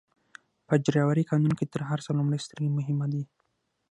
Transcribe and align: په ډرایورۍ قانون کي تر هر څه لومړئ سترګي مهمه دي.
په 0.67 0.73
ډرایورۍ 0.85 1.23
قانون 1.31 1.53
کي 1.59 1.65
تر 1.73 1.81
هر 1.89 1.99
څه 2.05 2.09
لومړئ 2.17 2.39
سترګي 2.45 2.71
مهمه 2.77 3.05
دي. 3.13 3.23